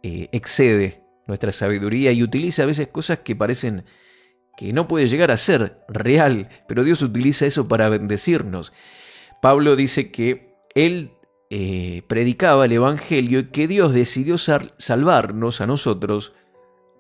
eh, 0.04 0.30
excede 0.32 1.04
nuestra 1.28 1.52
sabiduría 1.52 2.14
y 2.14 2.24
utiliza 2.24 2.64
a 2.64 2.68
veces 2.68 2.88
cosas 2.88 3.20
que 3.20 3.36
parecen 3.36 3.84
que 4.58 4.74
no 4.74 4.88
puede 4.88 5.08
llegar 5.08 5.32
a 5.32 5.38
ser 5.38 5.84
real, 5.88 6.50
pero 6.68 6.84
Dios 6.84 7.02
utiliza 7.02 7.46
eso 7.46 7.68
para 7.68 7.90
bendecirnos. 7.90 8.74
Pablo 9.42 9.76
dice 9.76 10.12
que 10.12 10.54
él 10.76 11.12
eh, 11.50 12.04
predicaba 12.08 12.66
el 12.66 12.72
Evangelio 12.72 13.40
y 13.40 13.48
que 13.48 13.68
Dios 13.68 13.94
decidió 13.94 14.38
salvarnos 14.38 15.62
a 15.62 15.68
nosotros 15.68 16.34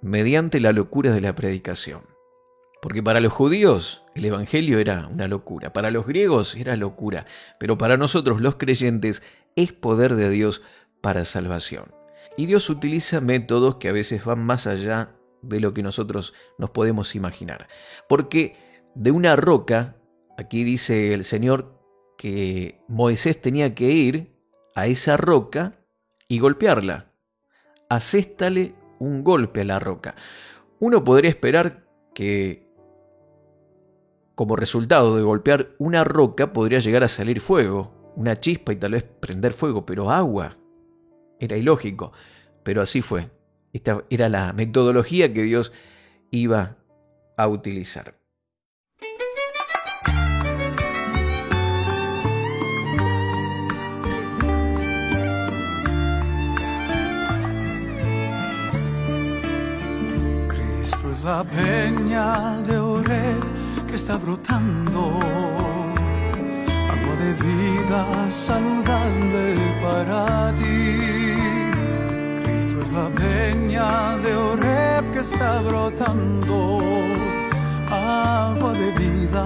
mediante 0.01 0.59
la 0.59 0.73
locura 0.73 1.11
de 1.11 1.21
la 1.21 1.35
predicación. 1.35 2.01
Porque 2.81 3.03
para 3.03 3.19
los 3.19 3.31
judíos 3.31 4.03
el 4.15 4.25
Evangelio 4.25 4.79
era 4.79 5.07
una 5.07 5.27
locura, 5.27 5.71
para 5.71 5.91
los 5.91 6.07
griegos 6.07 6.55
era 6.55 6.75
locura, 6.75 7.25
pero 7.59 7.77
para 7.77 7.95
nosotros 7.95 8.41
los 8.41 8.55
creyentes 8.55 9.21
es 9.55 9.71
poder 9.71 10.15
de 10.15 10.29
Dios 10.29 10.63
para 10.99 11.25
salvación. 11.25 11.93
Y 12.37 12.47
Dios 12.47 12.69
utiliza 12.69 13.21
métodos 13.21 13.75
que 13.75 13.89
a 13.89 13.93
veces 13.93 14.25
van 14.25 14.43
más 14.43 14.65
allá 14.65 15.11
de 15.41 15.59
lo 15.59 15.73
que 15.73 15.83
nosotros 15.83 16.33
nos 16.57 16.69
podemos 16.69 17.15
imaginar. 17.15 17.67
Porque 18.07 18.55
de 18.95 19.11
una 19.11 19.35
roca, 19.35 19.95
aquí 20.37 20.63
dice 20.63 21.13
el 21.13 21.23
Señor 21.23 21.79
que 22.17 22.83
Moisés 22.87 23.41
tenía 23.41 23.73
que 23.73 23.91
ir 23.91 24.35
a 24.75 24.87
esa 24.87 25.17
roca 25.17 25.79
y 26.27 26.39
golpearla. 26.39 27.11
Acéstale 27.89 28.75
un 28.99 29.23
golpe 29.23 29.61
a 29.61 29.65
la 29.65 29.79
roca. 29.79 30.15
Uno 30.79 31.03
podría 31.03 31.29
esperar 31.29 31.85
que 32.13 32.71
como 34.35 34.55
resultado 34.55 35.15
de 35.15 35.23
golpear 35.23 35.75
una 35.77 36.03
roca 36.03 36.53
podría 36.53 36.79
llegar 36.79 37.03
a 37.03 37.07
salir 37.07 37.41
fuego, 37.41 38.13
una 38.15 38.39
chispa 38.39 38.73
y 38.73 38.77
tal 38.77 38.93
vez 38.93 39.03
prender 39.03 39.53
fuego, 39.53 39.85
pero 39.85 40.09
agua. 40.09 40.57
Era 41.39 41.57
ilógico, 41.57 42.11
pero 42.63 42.81
así 42.81 43.01
fue. 43.01 43.29
Esta 43.73 44.03
era 44.09 44.27
la 44.27 44.51
metodología 44.53 45.33
que 45.33 45.43
Dios 45.43 45.71
iba 46.29 46.77
a 47.37 47.47
utilizar. 47.47 48.15
Cristo 60.49 61.11
es 61.11 61.23
la 61.23 61.43
peña 61.43 62.61
de 62.63 62.77
Orel 62.77 63.39
que 63.87 63.95
está 63.95 64.17
brotando, 64.17 65.19
agua 66.89 67.15
de 67.23 67.33
vida 67.43 68.29
saludable 68.29 69.55
para 69.81 70.53
ti. 70.55 71.50
Es 72.81 72.91
la 72.91 73.09
peña 73.09 74.17
de 74.17 74.35
Oreb 74.35 75.11
que 75.13 75.19
está 75.19 75.61
brotando, 75.61 76.79
agua 77.89 78.73
de 78.73 78.91
vida 79.03 79.45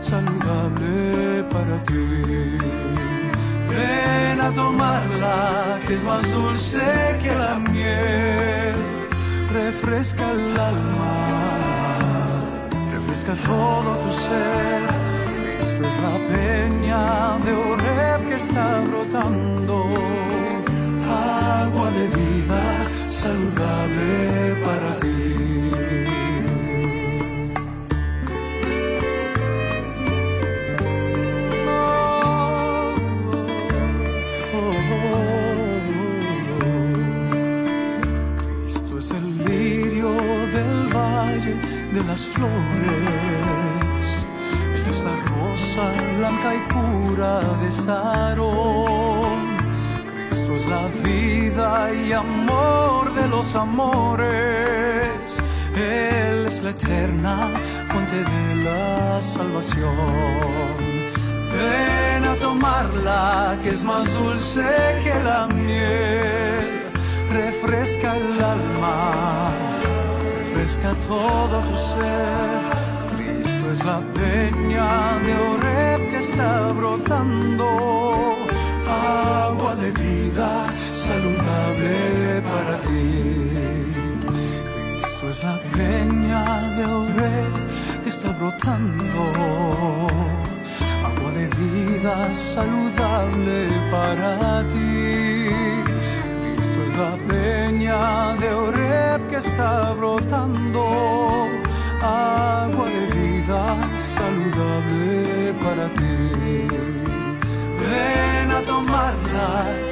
saludable 0.00 1.44
para 1.50 1.82
ti. 1.84 2.58
Ven 3.70 4.40
a 4.40 4.50
tomarla, 4.54 5.78
que 5.86 5.94
es 5.94 6.04
más 6.04 6.22
dulce 6.30 6.82
que 7.22 7.34
la 7.34 7.58
miel, 7.58 8.76
refresca 9.52 10.30
el 10.30 10.58
alma 10.58 11.54
refresca 12.92 13.34
todo 13.46 13.96
tu 14.04 14.12
ser. 14.12 14.82
Cristo 15.58 15.88
es 15.88 15.96
la 16.06 16.16
peña 16.34 17.38
de 17.44 17.52
Oreb 17.52 18.28
que 18.28 18.34
está 18.34 18.80
brotando, 18.80 19.84
agua 21.06 21.90
de 21.90 22.08
vida 22.08 22.23
saludable 23.14 24.56
para 24.64 24.96
ti. 25.00 25.14
de 41.94 42.02
las 42.04 42.26
flores. 42.26 42.52
Ella 44.74 44.90
es 44.90 45.04
la 45.04 45.16
rosa 45.30 45.92
blanca 46.18 46.54
y 46.54 46.60
pura 46.72 47.40
de 47.62 47.70
Sarón. 47.70 49.03
Cristo 50.54 50.70
la 50.70 50.86
vida 51.02 51.90
y 51.92 52.12
amor 52.12 53.12
de 53.14 53.26
los 53.28 53.54
amores. 53.56 54.24
Él 55.74 56.46
es 56.46 56.62
la 56.62 56.70
eterna 56.70 57.50
fuente 57.88 58.16
de 58.16 58.54
la 58.62 59.20
salvación. 59.20 59.96
Ven 61.52 62.24
a 62.24 62.34
tomarla, 62.36 63.58
que 63.62 63.70
es 63.70 63.82
más 63.82 64.06
dulce 64.14 64.64
que 65.02 65.14
la 65.24 65.48
miel. 65.48 66.90
Refresca 67.32 68.16
el 68.16 68.40
alma, 68.40 69.50
refresca 70.38 70.94
todo 71.08 71.60
tu 71.62 71.76
ser 71.76 72.84
es 73.74 73.84
la 73.84 74.00
peña 74.20 75.18
de 75.24 75.32
Oreb 75.52 76.10
que 76.10 76.18
está 76.18 76.70
brotando, 76.72 78.33
agua 78.94 79.74
de 79.76 79.90
vida 79.92 80.66
saludable 80.92 82.42
para 82.50 82.74
ti. 82.86 83.10
Cristo 84.92 85.28
es 85.30 85.42
la 85.42 85.58
peña 85.76 86.44
de 86.76 86.84
Oreb 86.84 87.52
que 88.02 88.08
está 88.08 88.30
brotando, 88.40 89.22
agua 91.08 91.30
de 91.38 91.46
vida 91.62 92.34
saludable 92.34 93.58
para 93.90 94.62
ti. 94.68 95.48
Cristo 96.54 96.78
es 96.86 96.96
la 96.96 97.16
peña 97.28 98.34
de 98.40 98.48
Oreb 98.54 99.28
que 99.28 99.36
está 99.36 99.92
brotando 99.92 100.13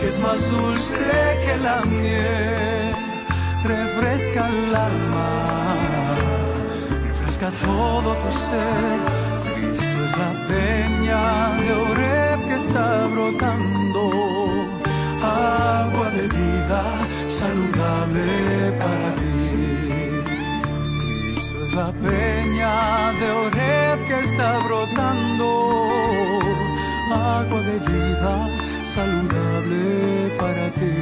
que 0.00 0.08
es 0.08 0.18
más 0.20 0.50
dulce 0.50 1.04
que 1.44 1.56
la 1.58 1.80
miel, 1.82 2.94
refresca 3.64 4.48
el 4.48 4.74
alma, 4.74 5.30
refresca 7.08 7.48
todo 7.64 8.14
tu 8.22 8.30
ser. 8.46 8.98
Cristo 9.54 10.04
es 10.06 10.12
la 10.22 10.32
peña 10.52 11.22
de 11.60 11.72
Oreb 11.90 12.38
que 12.48 12.56
está 12.56 13.06
brotando, 13.14 14.02
agua 15.22 16.08
de 16.16 16.24
vida 16.28 16.82
saludable 17.26 18.26
para 18.80 19.08
ti. 19.20 19.32
La 21.74 21.90
peña 21.90 23.12
de 23.18 23.28
Oreb 23.46 24.06
que 24.06 24.18
está 24.20 24.58
brotando, 24.58 25.48
agua 27.10 27.60
de 27.62 27.78
vida 27.90 28.61
saludable 28.94 30.36
para 30.38 30.70
ti. 30.72 30.92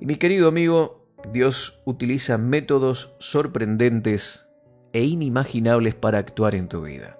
Y 0.00 0.06
mi 0.06 0.16
querido 0.16 0.48
amigo, 0.48 1.08
Dios 1.32 1.80
utiliza 1.86 2.36
métodos 2.36 3.14
sorprendentes 3.20 4.46
e 4.92 5.02
inimaginables 5.02 5.94
para 5.94 6.18
actuar 6.18 6.54
en 6.54 6.68
tu 6.68 6.82
vida. 6.82 7.18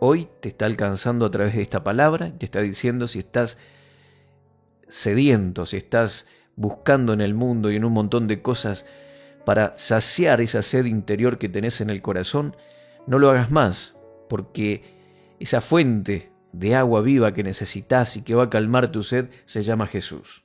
Hoy 0.00 0.28
te 0.40 0.48
está 0.48 0.64
alcanzando 0.64 1.26
a 1.26 1.30
través 1.30 1.54
de 1.54 1.60
esta 1.60 1.84
palabra, 1.84 2.32
te 2.38 2.46
está 2.46 2.62
diciendo 2.62 3.06
si 3.06 3.18
estás 3.18 3.58
sediento, 4.88 5.66
si 5.66 5.76
estás 5.76 6.26
buscando 6.54 7.12
en 7.12 7.20
el 7.20 7.34
mundo 7.34 7.70
y 7.70 7.76
en 7.76 7.84
un 7.84 7.92
montón 7.92 8.26
de 8.26 8.42
cosas 8.42 8.86
para 9.44 9.74
saciar 9.76 10.40
esa 10.40 10.62
sed 10.62 10.86
interior 10.86 11.38
que 11.38 11.48
tenés 11.48 11.80
en 11.80 11.90
el 11.90 12.02
corazón, 12.02 12.56
no 13.06 13.18
lo 13.18 13.30
hagas 13.30 13.50
más, 13.50 13.96
porque 14.28 14.82
esa 15.38 15.60
fuente 15.60 16.32
de 16.52 16.74
agua 16.74 17.02
viva 17.02 17.34
que 17.34 17.42
necesitas 17.42 18.16
y 18.16 18.22
que 18.22 18.34
va 18.34 18.44
a 18.44 18.50
calmar 18.50 18.90
tu 18.90 19.02
sed 19.02 19.28
se 19.44 19.62
llama 19.62 19.86
Jesús. 19.86 20.44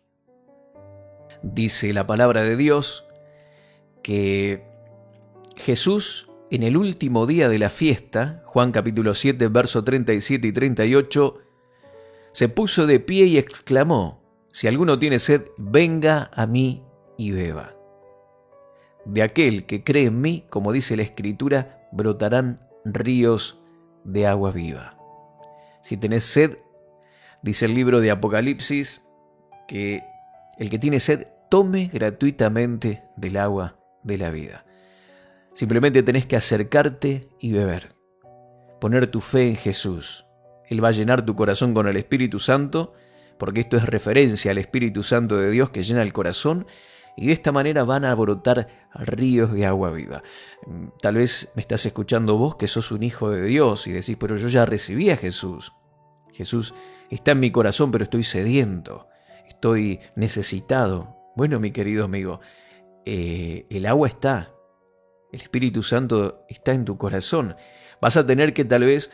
Dice 1.41 1.93
la 1.93 2.05
palabra 2.05 2.43
de 2.43 2.55
Dios 2.55 3.05
que 4.03 4.63
Jesús 5.55 6.27
en 6.51 6.63
el 6.63 6.75
último 6.75 7.25
día 7.25 7.47
de 7.47 7.57
la 7.57 7.69
fiesta, 7.69 8.43
Juan 8.45 8.73
capítulo 8.73 9.15
7, 9.15 9.47
verso 9.47 9.85
37 9.85 10.47
y 10.47 10.51
38, 10.51 11.37
se 12.33 12.49
puso 12.49 12.85
de 12.85 12.99
pie 12.99 13.25
y 13.25 13.37
exclamó, 13.37 14.20
Si 14.51 14.67
alguno 14.67 14.99
tiene 14.99 15.19
sed, 15.19 15.43
venga 15.57 16.29
a 16.33 16.45
mí 16.45 16.83
y 17.17 17.31
beba. 17.31 17.75
De 19.05 19.23
aquel 19.23 19.65
que 19.65 19.83
cree 19.83 20.05
en 20.05 20.21
mí, 20.21 20.45
como 20.49 20.71
dice 20.71 20.95
la 20.95 21.03
Escritura, 21.03 21.87
brotarán 21.91 22.67
ríos 22.85 23.59
de 24.03 24.27
agua 24.27 24.51
viva. 24.51 24.97
Si 25.81 25.97
tenés 25.97 26.25
sed, 26.25 26.57
dice 27.41 27.65
el 27.65 27.73
libro 27.73 28.01
de 28.01 28.11
Apocalipsis, 28.11 29.03
que 29.67 30.03
el 30.57 30.69
que 30.69 30.79
tiene 30.79 30.99
sed 30.99 31.27
tome 31.49 31.89
gratuitamente 31.91 33.03
del 33.15 33.37
agua 33.37 33.77
de 34.03 34.17
la 34.17 34.31
vida. 34.31 34.65
Simplemente 35.53 36.03
tenés 36.03 36.25
que 36.25 36.35
acercarte 36.35 37.29
y 37.39 37.51
beber. 37.51 37.89
Poner 38.79 39.07
tu 39.07 39.21
fe 39.21 39.49
en 39.49 39.55
Jesús. 39.55 40.25
Él 40.67 40.83
va 40.83 40.89
a 40.89 40.91
llenar 40.91 41.25
tu 41.25 41.35
corazón 41.35 41.73
con 41.73 41.87
el 41.87 41.97
Espíritu 41.97 42.39
Santo, 42.39 42.93
porque 43.41 43.61
esto 43.61 43.75
es 43.75 43.87
referencia 43.87 44.51
al 44.51 44.59
Espíritu 44.59 45.01
Santo 45.01 45.35
de 45.35 45.49
Dios 45.49 45.71
que 45.71 45.81
llena 45.81 46.03
el 46.03 46.13
corazón, 46.13 46.67
y 47.17 47.25
de 47.25 47.33
esta 47.33 47.51
manera 47.51 47.83
van 47.83 48.05
a 48.05 48.13
brotar 48.13 48.67
ríos 48.93 49.51
de 49.51 49.65
agua 49.65 49.89
viva. 49.89 50.21
Tal 51.01 51.15
vez 51.15 51.49
me 51.55 51.63
estás 51.63 51.83
escuchando 51.87 52.37
vos 52.37 52.57
que 52.57 52.67
sos 52.67 52.91
un 52.91 53.01
hijo 53.01 53.31
de 53.31 53.41
Dios 53.41 53.87
y 53.87 53.93
decís, 53.93 54.15
pero 54.19 54.37
yo 54.37 54.47
ya 54.47 54.67
recibí 54.67 55.09
a 55.09 55.17
Jesús. 55.17 55.73
Jesús 56.33 56.75
está 57.09 57.31
en 57.31 57.39
mi 57.39 57.49
corazón, 57.49 57.89
pero 57.89 58.03
estoy 58.03 58.23
sediento, 58.23 59.07
estoy 59.47 60.01
necesitado. 60.15 61.17
Bueno, 61.35 61.59
mi 61.59 61.71
querido 61.71 62.05
amigo, 62.05 62.41
eh, 63.07 63.65
el 63.71 63.87
agua 63.87 64.07
está, 64.07 64.51
el 65.31 65.41
Espíritu 65.41 65.81
Santo 65.81 66.45
está 66.47 66.73
en 66.73 66.85
tu 66.85 66.95
corazón. 66.99 67.55
Vas 67.99 68.17
a 68.17 68.25
tener 68.27 68.53
que 68.53 68.65
tal 68.65 68.83
vez 68.83 69.09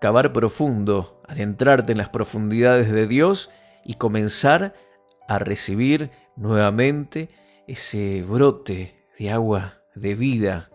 cavar 0.00 0.32
profundo, 0.32 1.20
adentrarte 1.26 1.90
en 1.90 1.98
las 1.98 2.10
profundidades 2.10 2.92
de 2.92 3.08
Dios 3.08 3.50
y 3.84 3.94
comenzar 3.94 4.74
a 5.28 5.38
recibir 5.38 6.10
nuevamente 6.36 7.30
ese 7.66 8.22
brote 8.22 9.06
de 9.18 9.30
agua 9.30 9.78
de 9.94 10.14
vida 10.14 10.70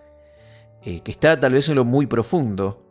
eh, 0.84 1.02
que 1.02 1.12
está 1.12 1.40
tal 1.40 1.54
vez 1.54 1.68
en 1.70 1.76
lo 1.76 1.86
muy 1.86 2.06
profundo. 2.06 2.84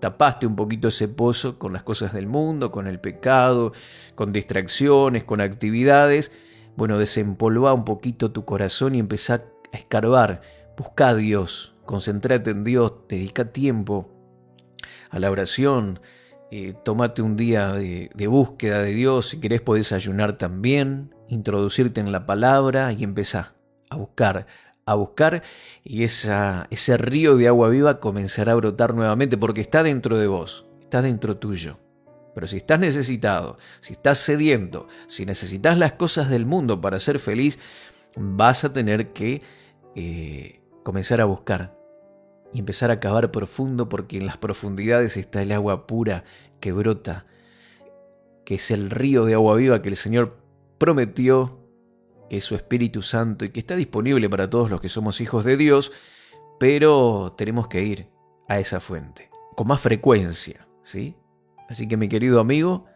Tapaste 0.00 0.46
un 0.46 0.56
poquito 0.56 0.88
ese 0.88 1.08
pozo 1.08 1.58
con 1.58 1.72
las 1.72 1.82
cosas 1.82 2.12
del 2.12 2.26
mundo, 2.26 2.70
con 2.70 2.86
el 2.86 3.00
pecado, 3.00 3.72
con 4.14 4.32
distracciones, 4.32 5.24
con 5.24 5.40
actividades. 5.40 6.32
Bueno, 6.76 6.98
desempolva 6.98 7.74
un 7.74 7.84
poquito 7.84 8.32
tu 8.32 8.44
corazón 8.44 8.94
y 8.94 8.98
empezá 8.98 9.44
a 9.72 9.76
escarbar 9.76 10.40
Busca 10.80 11.08
a 11.08 11.14
Dios, 11.14 11.74
concéntrate 11.84 12.52
en 12.52 12.64
Dios, 12.64 12.94
dedica 13.06 13.52
tiempo 13.52 14.08
a 15.10 15.18
la 15.18 15.30
oración, 15.30 16.00
eh, 16.50 16.74
tómate 16.84 17.22
un 17.22 17.36
día 17.36 17.72
de, 17.72 18.26
búsqueda 18.26 18.82
de 18.82 18.92
Dios, 18.92 19.28
si 19.28 19.40
querés 19.40 19.60
podés 19.60 19.92
ayunar 19.92 20.36
también, 20.36 21.14
introducirte 21.28 22.00
en 22.00 22.10
la 22.10 22.26
palabra 22.26 22.92
y 22.92 23.04
empezar 23.04 23.54
a 23.88 23.96
buscar, 23.96 24.46
a 24.84 24.94
buscar 24.94 25.42
y 25.84 26.02
esa, 26.02 26.66
ese 26.70 26.96
río 26.96 27.36
de 27.36 27.46
agua 27.46 27.68
viva 27.68 28.00
comenzará 28.00 28.52
a 28.52 28.56
brotar 28.56 28.94
nuevamente 28.94 29.36
porque 29.38 29.60
está 29.60 29.84
dentro 29.84 30.18
de 30.18 30.26
vos, 30.26 30.66
está 30.80 31.02
dentro 31.02 31.36
tuyo. 31.36 31.78
Pero 32.34 32.46
si 32.46 32.56
estás 32.58 32.80
necesitado, 32.80 33.56
si 33.80 33.92
estás 33.92 34.18
sediento, 34.18 34.88
si 35.06 35.26
necesitas 35.26 35.78
las 35.78 35.92
cosas 35.92 36.30
del 36.30 36.46
mundo 36.46 36.80
para 36.80 36.98
ser 36.98 37.18
feliz, 37.18 37.58
vas 38.16 38.64
a 38.64 38.72
tener 38.72 39.12
que 39.12 39.42
eh, 39.94 40.60
comenzar 40.82 41.20
a 41.20 41.24
buscar 41.26 41.79
y 42.52 42.58
empezar 42.58 42.90
a 42.90 43.00
cavar 43.00 43.30
profundo 43.30 43.88
porque 43.88 44.16
en 44.18 44.26
las 44.26 44.36
profundidades 44.36 45.16
está 45.16 45.42
el 45.42 45.52
agua 45.52 45.86
pura 45.86 46.24
que 46.60 46.72
brota, 46.72 47.26
que 48.44 48.56
es 48.56 48.70
el 48.70 48.90
río 48.90 49.24
de 49.24 49.34
agua 49.34 49.56
viva 49.56 49.82
que 49.82 49.88
el 49.88 49.96
Señor 49.96 50.38
prometió, 50.78 51.58
que 52.28 52.38
es 52.38 52.44
su 52.44 52.54
Espíritu 52.54 53.02
Santo 53.02 53.44
y 53.44 53.50
que 53.50 53.60
está 53.60 53.76
disponible 53.76 54.28
para 54.28 54.48
todos 54.50 54.70
los 54.70 54.80
que 54.80 54.88
somos 54.88 55.20
hijos 55.20 55.44
de 55.44 55.56
Dios, 55.56 55.92
pero 56.58 57.34
tenemos 57.36 57.68
que 57.68 57.82
ir 57.82 58.08
a 58.48 58.58
esa 58.58 58.80
fuente 58.80 59.30
con 59.56 59.68
más 59.68 59.80
frecuencia, 59.80 60.66
¿sí? 60.82 61.16
Así 61.68 61.86
que 61.86 61.96
mi 61.96 62.08
querido 62.08 62.40
amigo, 62.40 62.86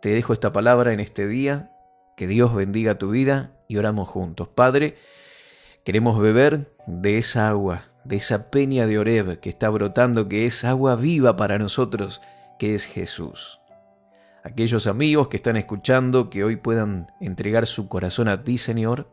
te 0.00 0.10
dejo 0.10 0.32
esta 0.32 0.52
palabra 0.52 0.92
en 0.92 1.00
este 1.00 1.26
día, 1.26 1.72
que 2.16 2.26
Dios 2.26 2.54
bendiga 2.54 2.98
tu 2.98 3.10
vida 3.10 3.56
y 3.68 3.78
oramos 3.78 4.08
juntos. 4.08 4.48
Padre, 4.48 4.96
Queremos 5.84 6.20
beber 6.20 6.70
de 6.86 7.18
esa 7.18 7.48
agua, 7.48 7.82
de 8.04 8.16
esa 8.16 8.50
peña 8.50 8.86
de 8.86 8.98
Oreb 8.98 9.40
que 9.40 9.48
está 9.48 9.70
brotando, 9.70 10.28
que 10.28 10.46
es 10.46 10.64
agua 10.64 10.96
viva 10.96 11.36
para 11.36 11.58
nosotros, 11.58 12.20
que 12.58 12.74
es 12.74 12.84
Jesús. 12.84 13.58
aquellos 14.44 14.88
amigos 14.88 15.28
que 15.28 15.36
están 15.36 15.56
escuchando 15.56 16.28
que 16.28 16.42
hoy 16.42 16.56
puedan 16.56 17.06
entregar 17.20 17.66
su 17.66 17.88
corazón 17.88 18.26
a 18.26 18.42
ti, 18.42 18.58
Señor, 18.58 19.08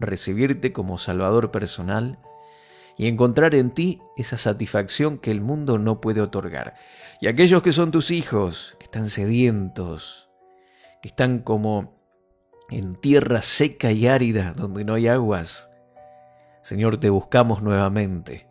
recibirte 0.00 0.72
como 0.72 0.98
Salvador 0.98 1.52
personal 1.52 2.18
y 2.96 3.06
encontrar 3.06 3.54
en 3.54 3.70
ti 3.70 4.00
esa 4.16 4.38
satisfacción 4.38 5.18
que 5.18 5.30
el 5.30 5.40
mundo 5.40 5.78
no 5.78 6.00
puede 6.00 6.20
otorgar. 6.20 6.74
Y 7.20 7.28
aquellos 7.28 7.62
que 7.62 7.72
son 7.72 7.90
tus 7.90 8.10
hijos, 8.10 8.76
que 8.78 8.84
están 8.84 9.10
sedientos, 9.10 10.28
que 11.02 11.08
están 11.08 11.40
como 11.40 11.94
en 12.70 12.96
tierra 12.96 13.42
seca 13.42 13.92
y 13.92 14.06
árida, 14.06 14.52
donde 14.56 14.84
no 14.84 14.94
hay 14.94 15.08
aguas, 15.08 15.70
Señor, 16.64 16.96
te 16.96 17.10
buscamos 17.10 17.62
nuevamente. 17.62 18.46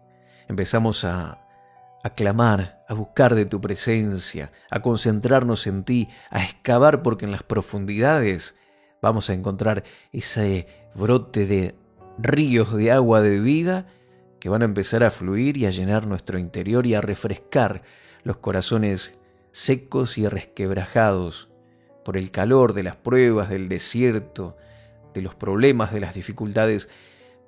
Empezamos 0.47 1.03
a, 1.03 1.47
a 2.03 2.09
clamar, 2.11 2.85
a 2.87 2.93
buscar 2.93 3.33
de 3.33 3.45
tu 3.45 3.59
presencia, 3.59 4.51
a 4.69 4.83
concentrarnos 4.83 5.65
en 5.65 5.83
ti, 5.83 6.09
a 6.29 6.43
excavar 6.43 7.01
porque 7.01 7.25
en 7.25 7.31
las 7.31 7.41
profundidades 7.41 8.55
vamos 9.01 9.31
a 9.31 9.33
encontrar 9.33 9.83
ese 10.11 10.67
brote 10.93 11.47
de 11.47 11.73
ríos 12.19 12.75
de 12.75 12.91
agua 12.91 13.21
de 13.21 13.39
vida 13.39 13.87
que 14.39 14.47
van 14.47 14.61
a 14.61 14.65
empezar 14.65 15.03
a 15.03 15.09
fluir 15.09 15.57
y 15.57 15.65
a 15.65 15.71
llenar 15.71 16.05
nuestro 16.05 16.37
interior 16.37 16.85
y 16.85 16.93
a 16.93 17.01
refrescar 17.01 17.81
los 18.21 18.37
corazones 18.37 19.17
secos 19.51 20.19
y 20.19 20.27
resquebrajados 20.27 21.49
por 22.05 22.17
el 22.17 22.29
calor 22.29 22.73
de 22.73 22.83
las 22.83 22.95
pruebas, 22.95 23.49
del 23.49 23.69
desierto, 23.69 24.55
de 25.15 25.23
los 25.23 25.33
problemas, 25.33 25.91
de 25.91 25.99
las 25.99 26.13
dificultades, 26.13 26.89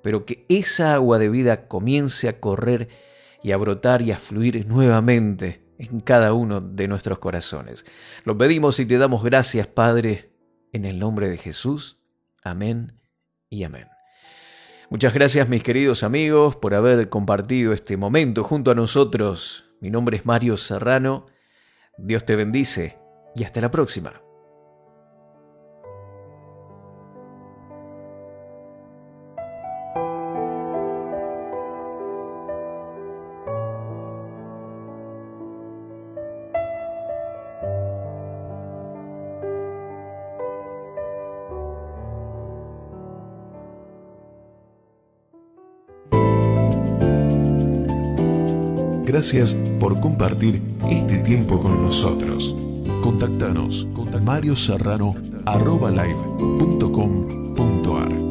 pero 0.06 0.24
que 0.24 0.46
esa 0.48 0.94
agua 0.94 1.18
de 1.18 1.28
vida 1.28 1.66
comience 1.66 2.28
a 2.28 2.38
correr 2.38 2.88
y 3.42 3.50
a 3.50 3.56
brotar 3.56 4.02
y 4.02 4.12
a 4.12 4.18
fluir 4.18 4.64
nuevamente 4.68 5.64
en 5.78 5.98
cada 5.98 6.32
uno 6.32 6.60
de 6.60 6.86
nuestros 6.86 7.18
corazones. 7.18 7.84
Lo 8.22 8.38
pedimos 8.38 8.78
y 8.78 8.86
te 8.86 8.98
damos 8.98 9.24
gracias, 9.24 9.66
Padre, 9.66 10.30
en 10.72 10.84
el 10.84 11.00
nombre 11.00 11.28
de 11.28 11.38
Jesús. 11.38 11.98
Amén 12.44 13.00
y 13.50 13.64
amén. 13.64 13.88
Muchas 14.90 15.12
gracias 15.12 15.48
mis 15.48 15.64
queridos 15.64 16.04
amigos 16.04 16.54
por 16.54 16.74
haber 16.76 17.08
compartido 17.08 17.72
este 17.72 17.96
momento 17.96 18.44
junto 18.44 18.70
a 18.70 18.76
nosotros. 18.76 19.72
Mi 19.80 19.90
nombre 19.90 20.18
es 20.18 20.24
Mario 20.24 20.56
Serrano. 20.56 21.26
Dios 21.98 22.24
te 22.24 22.36
bendice 22.36 22.96
y 23.34 23.42
hasta 23.42 23.60
la 23.60 23.72
próxima. 23.72 24.25
Gracias 49.16 49.54
por 49.80 49.98
compartir 49.98 50.60
este 50.90 51.16
tiempo 51.20 51.58
con 51.58 51.82
nosotros. 51.82 52.54
Contactanos 53.02 53.88
con 53.94 54.22
Mario 54.22 54.54
Serrano 54.54 55.14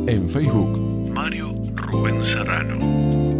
En 0.05 0.29
Facebook, 0.29 1.11
Mario 1.11 1.55
Rubén 1.73 2.23
Serrano. 2.23 3.34